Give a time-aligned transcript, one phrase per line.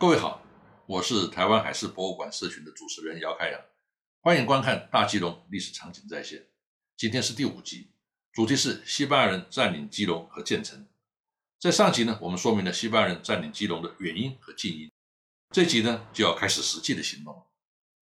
[0.00, 0.42] 各位好，
[0.86, 3.60] 我是台湾海事博物馆社群的主持人姚开阳，
[4.22, 6.38] 欢迎观看《大基隆历史场景再现》。
[6.96, 7.90] 今天是第五集，
[8.32, 10.88] 主题是西班牙人占领基隆和建成。
[11.58, 14.90] 在上集呢，我们说明了西班牙人占领基隆的原因和近因。
[15.50, 17.44] 这集呢，就要开始实际的行动。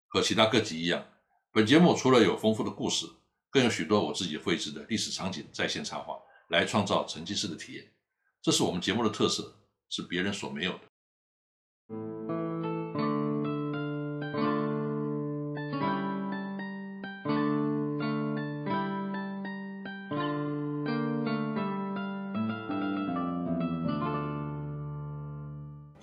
[0.08, 1.06] 和其他各集一样，
[1.52, 3.06] 本节目除了有丰富的故事，
[3.50, 6.18] 更有许多我自己绘制的历史场景在线插画，
[6.48, 7.92] 来创造沉浸式的体验。
[8.42, 10.80] 这是我们节目的特色，是别人所没有的。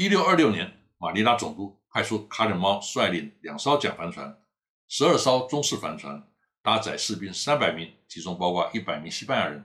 [0.01, 4.35] 一六二六年，马尼拉总督派出卡里猫率领两艘桨帆船、
[4.87, 6.27] 十二艘中式帆船，
[6.63, 9.63] 搭载士兵三百名，其中包括一百名西班牙人、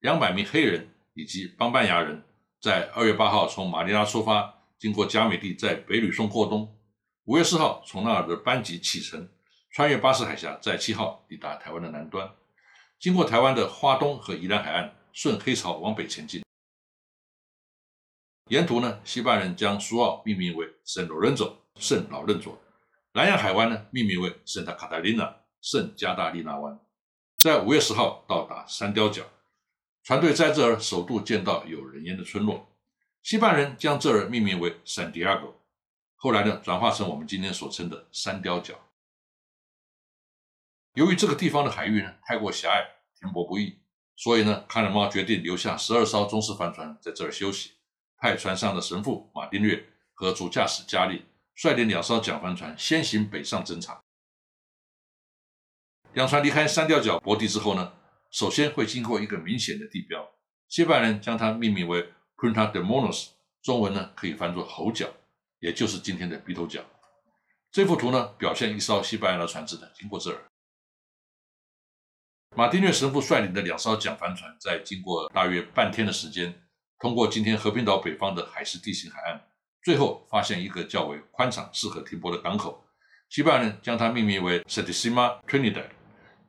[0.00, 2.22] 两百名黑人以及邦班牙人，
[2.60, 6.76] 在二月八号从马尼拉出发，经过加美地，在北吕宋过冬。
[7.24, 9.26] 五月四号从那儿的班级启程，
[9.70, 12.30] 穿越巴士海峡，在七号抵达台湾的南端，
[13.00, 16.42] 经过台湾的花东和宜兰海岸，顺黑潮往北前进。
[18.48, 22.58] 沿途呢，西班牙人将苏澳命名为圣罗伦佐圣老伦佐，
[23.12, 26.78] 南洋海湾呢命名为圣塔卡塔琳娜圣加大利纳湾。
[27.36, 29.22] 在五月十号到达三雕角，
[30.02, 32.66] 船队在这儿首度见到有人烟的村落，
[33.22, 35.54] 西班牙人将这儿命名为圣地亚哥，
[36.16, 38.74] 后来呢转化成我们今天所称的三雕角。
[40.94, 42.82] 由于这个地方的海域呢太过狭隘，
[43.20, 43.78] 停泊不易，
[44.16, 47.72] 所以呢卡尔猫决定留下十二艘中式帆船在这儿休息。
[48.18, 51.24] 派船上的神父马丁略和主驾驶加利
[51.54, 54.02] 率领两艘桨帆船先行北上侦查。
[56.12, 57.94] 两船离开三吊角泊地之后呢，
[58.30, 60.28] 首先会经过一个明显的地标，
[60.68, 63.30] 西班牙人将它命名为 Punta de Monos，
[63.62, 65.08] 中文呢可以翻作猴角，
[65.60, 66.84] 也就是今天的鼻头角。
[67.70, 70.44] 这幅图呢表现一艘西班牙的船只呢经过这儿。
[72.56, 76.62] 马丁略神父率领的两艘桨帆船在经过大约半天的时间。
[76.98, 79.40] 通过今天和平岛北方的海蚀地形海岸，
[79.82, 82.84] 最后发现一个较为宽敞、适合停泊的港口。
[83.28, 85.90] 西班牙人将它命名为 s a t i s i m a Trinidad，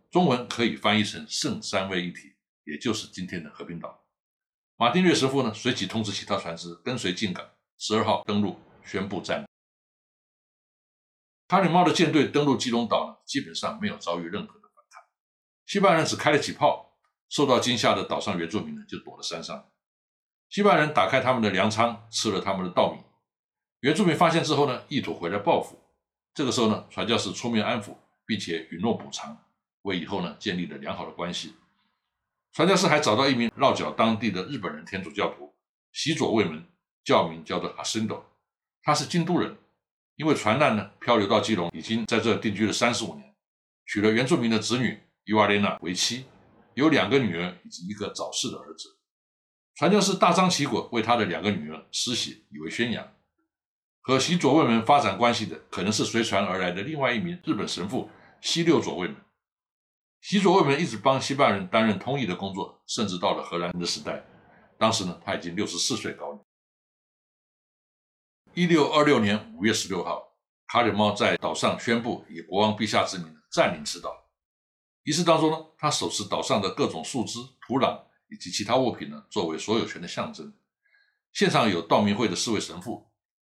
[0.09, 2.33] 中文可以翻译成“圣三位一体”，
[2.65, 4.03] 也就是今天的和平岛。
[4.75, 7.47] 马丁略神父呢，随即通知其他船只跟随进港。
[7.77, 9.47] 十二号登陆，宣布占领。
[11.47, 15.03] 卡里猫的舰队登陆基隆岛呢，基本上没有遭遇任何的反抗。
[15.65, 16.97] 西班牙人只开了几炮，
[17.29, 19.69] 受到惊吓的岛上原住民呢，就躲了山上。
[20.49, 22.99] 西班牙人打开他们的粮仓，吃了他们的稻米。
[23.81, 25.79] 原住民发现之后呢，意图回来报复。
[26.33, 27.95] 这个时候呢，传教士出面安抚，
[28.25, 29.37] 并且允诺补偿，
[29.83, 31.53] 为以后呢建立了良好的关系。
[32.51, 35.53] 传教士还找到一名落脚当地的日本人天主教徒，
[35.93, 36.65] 喜左卫门，
[37.03, 38.25] 教名叫做阿森多，
[38.81, 39.55] 他是京都人，
[40.15, 43.35] 因为船难呢漂流到基隆，已经在这定居了三十五年，
[43.85, 46.25] 娶了原住民的子女伊瓦莲娜为妻，
[46.73, 48.98] 有两个女儿以及一个早逝的儿子。
[49.79, 53.13] 传教士大张旗鼓为他的两个女儿施洗，以为宣扬。
[54.01, 58.09] 和西左卫门发展关系的，可能是随船而来的另外一名日本神父
[58.41, 59.15] 西六左卫门。
[60.19, 64.21] 西左卫门一直帮西班牙人担任通译的工作，甚至到了荷兰人的时代。
[64.77, 66.41] 当时呢，他已经六十四岁高龄。
[68.55, 70.21] 一六二六年五月十六号，
[70.67, 74.13] 卡里猫在岛上宣布以国王陛下之名占领此岛。
[75.03, 78.08] 仪式当中呢，他手持岛上的各种树枝、土壤。
[78.29, 80.53] 以及其他物品呢，作为所有权的象征。
[81.33, 83.07] 现场有道明会的四位神父，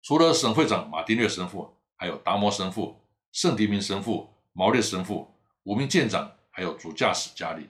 [0.02, 3.02] 除了省会长马丁略神父，还有达摩神父、
[3.32, 7.70] 圣迪明神父、毛列神父、五名舰长，还有主驾驶加利。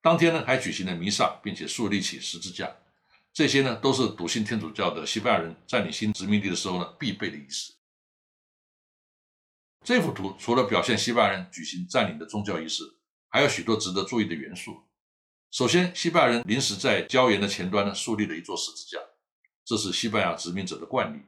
[0.00, 2.70] 当天呢，还举行了弥撒，并且树立起十字架。
[3.32, 7.72] 这些呢，都是笃信天主教的西班牙人占领新殖民地的时候呢必备的仪式。
[9.82, 12.84] 这幅图除了表现西班牙人举行占领的宗教仪式，
[13.28, 14.83] 还有许多值得注意的元素。
[15.54, 18.98] 首先，西班牙人临时在礁岩的前端呢树立了一座十字架，
[19.64, 21.22] 这是西班牙殖民者的惯例。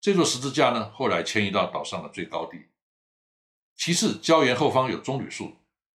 [0.00, 2.66] 这座十字架呢后来迁移到岛上的最高地。
[3.74, 5.56] 其次，礁岩后方有棕榈树，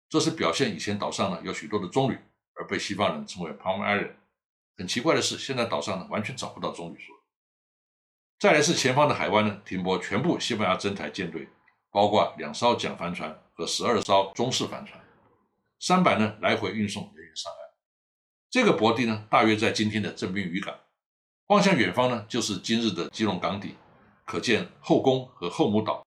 [0.08, 2.19] 这是表现以前岛上呢有许多的棕榈，
[2.55, 4.14] 而被西方人称为 Palm Island。
[4.78, 7.12] 很奇怪的是，现在岛上呢完全找不到棕榈树。
[8.38, 11.46] 再来是前方的海湾呢停泊全部西班牙征台舰队，
[11.90, 14.99] 包括两艘桨帆船和十二艘中式帆船，
[15.78, 17.66] 三百呢来回运送人员上岸。
[18.51, 20.79] 这个泊地呢，大约在今天的正滨渔港，
[21.49, 23.75] 望向远方呢，就是今日的基隆港底，
[24.25, 26.07] 可见后宫和后母岛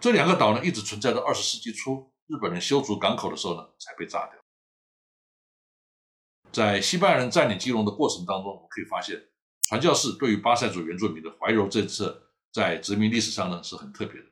[0.00, 4.40] 这两个岛呢，一直存在到二十世纪初日本人修筑港口的时候呢，才被炸掉。
[6.52, 9.16] 在西班牙人占领基隆的过程当中，我们可以发现，
[9.68, 14.26] 传教士对于巴塞族原住民的怀柔政策在殖民历史上呢是很特别的。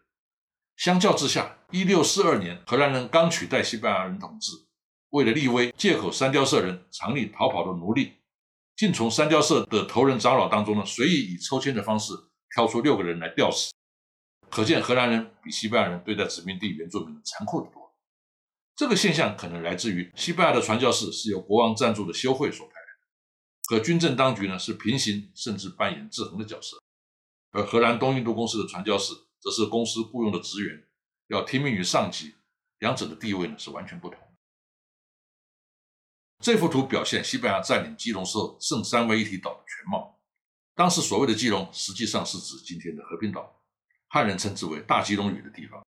[0.76, 4.52] 相较之下，一六四二年荷兰人刚取代西班牙人统治，
[5.10, 8.14] 为了立威，借口三雕社人藏匿逃跑的奴隶，
[8.76, 12.12] 竟从三雕社的头人长老当中呢，随意以抽签的方式
[12.54, 13.72] 挑出六个人来吊死。
[14.50, 17.94] 可见荷兰人比西班牙人对待殖民地原住民残酷得多。
[18.76, 26.76] 这个现象可能来自于西班牙的传教士是由国王赞助的修会所派来的，和军政当局呢是平行甚至扮演制衡的角色，
[27.50, 30.86] 而荷兰东印度公司的传教士则是公司雇佣的职员，
[31.28, 32.34] 要听命于上级，
[32.78, 34.18] 两者的地位呢是完全不同。
[36.40, 40.18] 这幅图表现西班牙占领基隆时候圣三位一体岛的全貌。
[40.74, 43.60] 当时所谓的基隆，实际上是指今天的和平岛，
[44.06, 45.84] 汉人称之为大基隆屿的地方。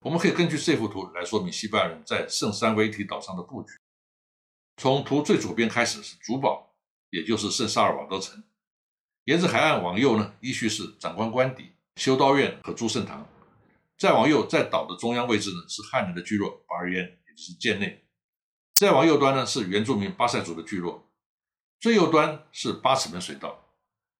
[0.00, 3.70] 我们可以根据这幅图来说明西班牙人在圣三位一体岛上的布局。
[4.76, 6.74] 从图最左边开始是主堡，
[7.10, 8.42] 也就是圣萨尔瓦多城。
[9.24, 13.26] 沿着海岸往右呢，依序是长官官邸、修道院和诸圣堂。
[13.96, 18.02] 再往右，在岛的中央位置呢，是汉人的聚落巴尔烟，也就是舰内。
[18.80, 21.06] 再往右端呢，是原住民巴塞族的聚落。
[21.80, 23.74] 最右端是八尺门水道，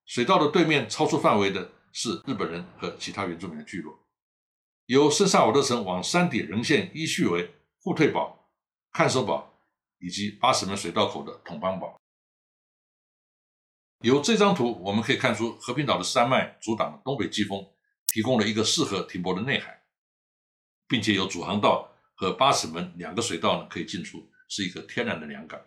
[0.05, 3.99] 水道的对面超出范围的是日本人和其他原住民的聚落。
[4.85, 8.51] 由圣萨瓦多城往山底人线依序为护退堡、
[8.93, 9.51] 看守堡
[9.99, 11.99] 以及八十门水道口的统邦堡。
[14.01, 17.67] 由这张图我们可以看出，和平岛的山脉阻挡东北季风，
[18.09, 19.83] 提供了一个适合停泊的内海，
[20.87, 25.59] 并且有主航道和八尺门两个水道呢可以进出，是一个天然的良港。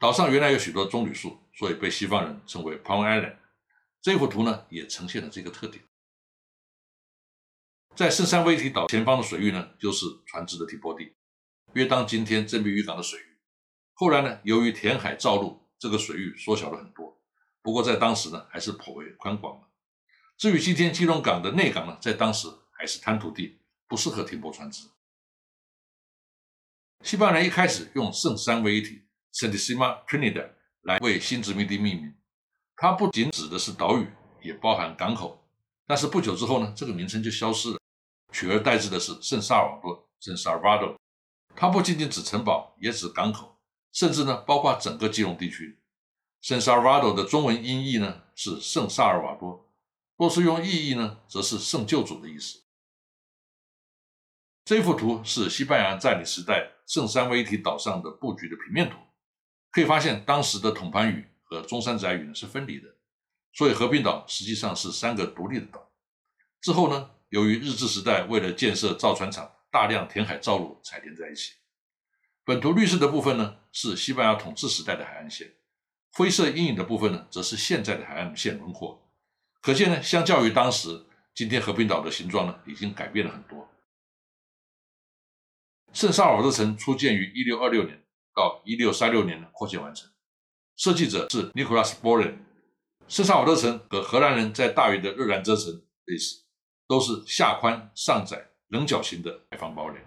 [0.00, 3.36] 岛上原来有许多棕榈树，所以被西方人称为 Palm Island。
[4.00, 5.84] 这幅图呢也呈现了这个特点。
[7.94, 11.12] 在圣山威提岛前方的水域呢，就是船只的停泊地，
[11.74, 13.36] 约当今天正滨渔港的水域。
[13.92, 17.20] 后来呢，由于填海造陆，这个水域缩小了很多。
[17.60, 19.66] 不过在当时呢，还是颇为宽广的。
[20.38, 24.88] 至于今天基隆港的内港呢，在当时还是滩土地，不适合停泊船只。
[27.02, 29.02] 西班牙人一开始用圣山威体
[29.32, 30.50] （Santissima Trinidad）
[30.82, 32.14] 来为新殖民地命名，
[32.76, 34.06] 它不仅指的是岛屿，
[34.42, 35.42] 也包含港口。
[35.86, 37.78] 但是不久之后呢，这个名称就消失了。
[38.32, 40.94] 取而代之的是圣萨尔瓦多，圣萨尔瓦多，
[41.56, 43.58] 它不仅仅指城堡，也指港口，
[43.92, 45.80] 甚至呢包括整个基隆地区。
[46.42, 49.72] 圣萨尔瓦多的中文音译呢是圣萨尔瓦多，
[50.16, 52.60] 若是用意译呢，则是圣救主的意思。
[54.64, 58.96] 这幅图是西班牙占领时代圣三位一体岛上的布局的平面图，
[59.70, 62.88] 可以发现当时的统盘屿和中山仔屿呢是分离的，
[63.52, 65.88] 所以和平岛实际上是三个独立的岛。
[66.60, 67.10] 之后呢？
[67.28, 71.52] 由于日治时代为了建设造船厂，大量填海造陆才连在一起。
[72.44, 75.46] 本图绿色的部分呢，是西班牙统治时代的海岸线；
[76.14, 79.08] 灰色阴影的部分呢，则是现在的海岸线轮廓。
[79.62, 83.70] 可见呢，相较于当时，今天和平岛的形状呢，已经改变了很多。
[85.92, 88.02] 圣萨尔瓦多城初建于1626年，
[88.34, 90.08] 到1636年呢扩建完成，
[90.76, 92.36] 设计者是 Nicolas Boren。
[93.08, 96.44] 圣萨尔瓦多城和荷兰人在大园的热兰遮城类似。
[96.86, 100.00] 都是下宽上窄棱角形的海防堡垒，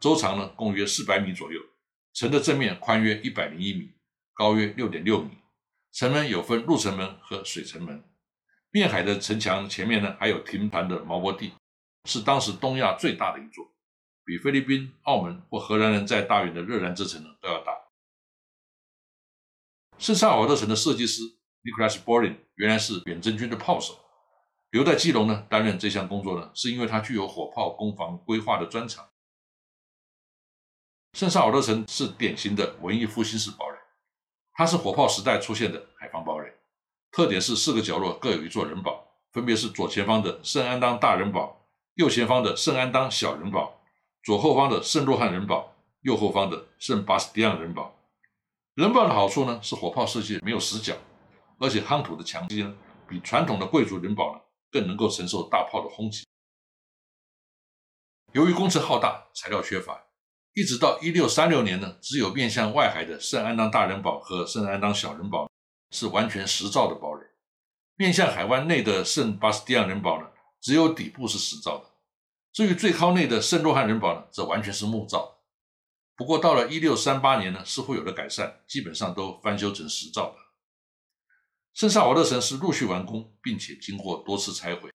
[0.00, 1.60] 周长呢共约四百米左右，
[2.14, 3.90] 城的正面宽约一百零一米，
[4.32, 5.32] 高约六点六米。
[5.92, 8.02] 城门有分陆城门和水城门。
[8.70, 11.52] 面海的城墙前面呢还有停船的毛波地，
[12.08, 13.73] 是当时东亚最大的一座，
[14.24, 17.72] 比菲律宾、澳门或荷兰人在大远的热兰遮城呢都要大。
[19.98, 21.22] 圣萨尔瓦多城的设计师
[21.62, 24.00] Nicolas Borin 原来是远征军的炮手。
[24.70, 29.08] 留在基隆呢，担任这项工作呢，是因为他具有火炮攻防规划的专长。
[31.12, 33.76] 圣萨尔多城是典型的文艺复兴式堡垒，
[34.52, 36.52] 它是火炮时代出现的海防堡垒，
[37.12, 41.64] 特点是四个角落各有一座人堡，分别是左前方的圣安当大人堡，
[41.94, 43.80] 右前方的圣安当小人堡，
[44.24, 47.94] 左后方的圣洛汉人堡，右后方的圣巴斯蒂安人堡。
[48.74, 50.96] 人堡的好处呢，是火炮设计没有死角，
[51.58, 52.74] 而且夯土的墙基呢，
[53.08, 54.40] 比传统的贵族人堡呢。
[54.74, 56.26] 更能够承受大炮的轰击。
[58.32, 60.06] 由于工程浩大，材料缺乏，
[60.52, 65.48] 一直到一六三六年呢，只有面向外海的圣安当大人堡和圣安当小人堡
[65.92, 67.24] 是完全石造的堡垒。
[67.94, 70.26] 面向海湾内的圣巴斯蒂安人堡呢，
[70.60, 71.93] 只有底部是石造的。
[72.54, 75.40] 至于最靠内的圣洛汉人堡呢，则完全是木造。
[76.14, 80.36] 不过到了一六三八年呢，似乎有了改善，基本上都翻修成石造的。
[81.72, 84.92] 圣萨瓦多城是陆续完工，并且经过多次拆毁，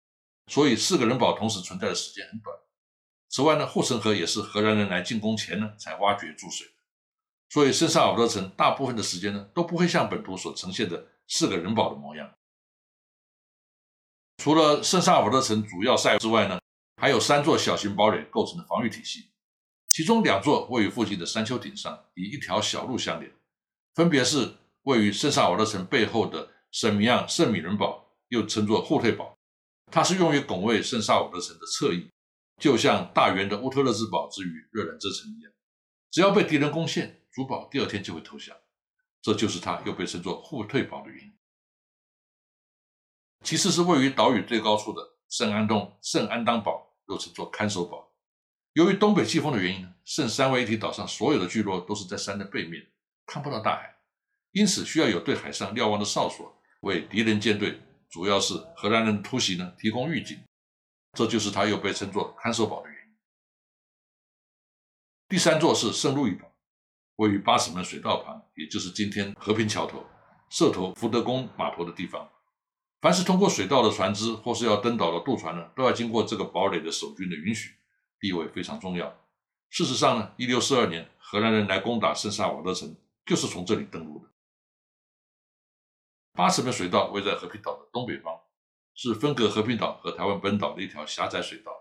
[0.48, 2.56] 所以四个人堡同时存在的时间很短。
[3.28, 6.66] 此外呢，护城河也是荷兰人来进攻前呢才挖掘注水，
[7.50, 12.34] 所以圣萨瓦多城大部分的时间呢都不会像本图所呈现的四个人堡的模样。
[14.38, 16.62] 除了圣萨尔德城主要塞之外呢，
[17.00, 19.30] 还有三座小型堡垒构成的防御体系，
[19.88, 23.32] 其中两座位于附近的山丘顶上，以一条小路相连，
[23.96, 29.38] 分别是位于圣萨瓦德城背后的圣米昂圣米伦堡，又称作后退堡，
[29.90, 32.10] 它是用于拱卫圣萨瓦德城的侧翼，
[32.60, 35.52] 就像大元的乌特勒兹堡之于热兰遮城一样，
[36.12, 38.54] 只要被敌人攻陷，主堡第二天就会投降，
[39.22, 41.34] 这就是它又被称作后退堡的原因。
[43.42, 48.08] 其次是位于岛屿最高处的圣安东圣安当堡，又称作看守堡。
[48.74, 52.88] 由于东北季风的原因呢，圣三位一体岛上所有的聚落都是在山的背面，
[53.26, 53.96] 看不到大海，
[54.52, 60.40] 因此需要有对海上瞭望的哨所，为敌人舰队，主要是荷兰人突袭呢提供预警。
[61.14, 63.16] 这就是它又被称作看守堡的原因。
[65.28, 66.48] 第三座是圣路易堡，
[67.16, 70.06] 位于巴士门水道旁，也就是今天和平桥头、
[70.50, 72.30] 社头福德宫码头的地方。
[73.02, 77.76] 凡是通过水道的船只或是要登岛的渡船呢，都要经过这个堡垒的守军的允许，
[78.20, 79.16] 地位非常重要。
[79.70, 84.30] 事实上呢，一六四二年荷兰人来攻打圣萨瓦德城，就是从这里登陆的。
[86.34, 88.38] 八尺门水道位在和平岛的东北方，
[88.96, 91.72] 是分隔和平岛和台湾本岛的一条狭窄水道，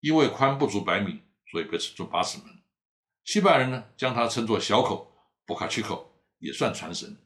[0.00, 1.20] 因为宽不足百米，
[1.50, 2.46] 所以被称作八尺门。
[3.24, 5.12] 西班牙人呢，将它称作小口
[5.44, 7.16] 博卡奇口，也算传神。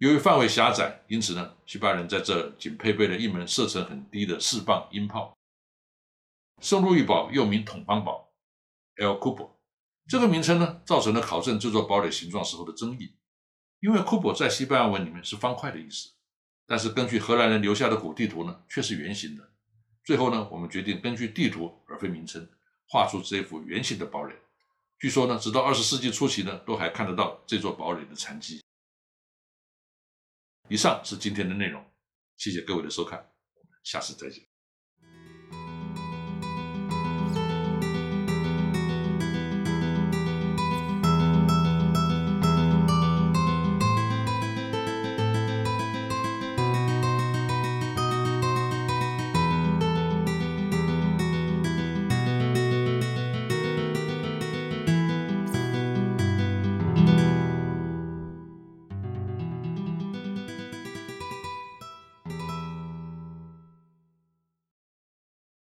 [0.00, 5.36] 由于范围狭窄，因此呢，西班牙人在这仅配备了一门射程很低的四磅音炮。
[6.62, 8.32] 圣路易堡又名统邦堡
[8.96, 9.50] （El Cupo），
[10.08, 13.14] 这个名称呢，造成了考证这座堡垒形状时候的争议。
[13.80, 16.08] 因为 Cupo 在西班牙文里面是方块的意思，
[16.66, 19.50] 但是根据荷兰人留下的古地图呢，却是圆形的。
[20.02, 22.48] 最后呢，我们决定根据地图而非名称，
[22.88, 24.34] 画出这幅圆形的堡垒。
[24.98, 28.62] 据说呢，直到二十世纪初期呢，都还看得到这座堡垒的残迹。
[30.70, 31.84] 以上是今天的内容，
[32.36, 33.18] 谢谢各位的收看，
[33.54, 34.49] 我们下次再见。